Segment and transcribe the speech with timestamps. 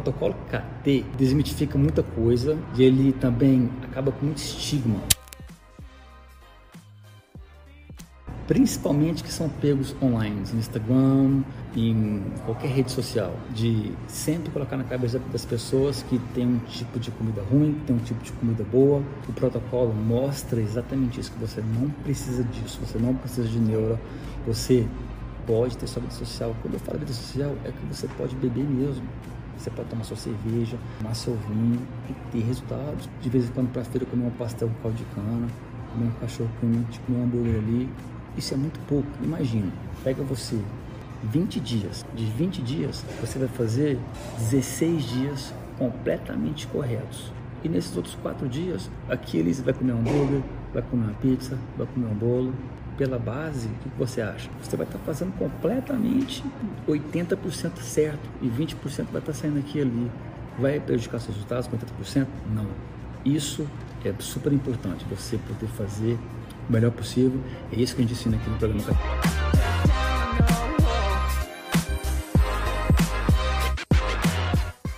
[0.00, 5.00] protocolo KT desmitifica muita coisa e ele também acaba com muito estigma.
[8.46, 11.42] Principalmente que são pegos online, no Instagram,
[11.76, 16.98] em qualquer rede social, de sempre colocar na cabeça das pessoas que tem um tipo
[16.98, 19.02] de comida ruim, tem um tipo de comida boa.
[19.28, 24.00] O protocolo mostra exatamente isso, que você não precisa disso, você não precisa de neura,
[24.46, 24.86] você
[25.46, 26.56] pode ter sua vida social.
[26.62, 29.04] Quando eu falo vida social, é que você pode beber mesmo.
[29.58, 33.08] Você pode tomar sua cerveja, tomar seu vinho e ter resultados.
[33.20, 35.48] De vez em quando para feira comer um pastel com caldo de cana,
[35.92, 37.88] comer um cachorro quente, comer um hambúrguer ali.
[38.36, 39.08] Isso é muito pouco.
[39.22, 39.72] Imagina,
[40.04, 40.60] pega você
[41.24, 42.06] 20 dias.
[42.14, 43.98] De 20 dias, você vai fazer
[44.38, 47.32] 16 dias completamente corretos.
[47.64, 51.58] E nesses outros 4 dias, aqui você vai comer um hambúrguer, vai comer uma pizza,
[51.76, 52.54] vai comer um bolo.
[52.98, 54.50] Pela base, o que você acha?
[54.60, 56.44] Você vai estar fazendo completamente
[56.88, 60.10] 80% certo e 20% vai estar saindo aqui e ali.
[60.58, 62.26] Vai prejudicar seus resultados com 80%?
[62.52, 62.66] Não.
[63.24, 63.64] Isso
[64.04, 66.18] é super importante, você poder fazer
[66.68, 67.40] o melhor possível.
[67.72, 68.82] É isso que a gente ensina aqui no programa.